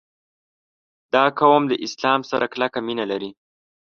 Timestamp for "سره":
2.31-2.45